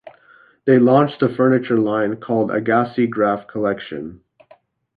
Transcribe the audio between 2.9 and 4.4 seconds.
Graf Collection.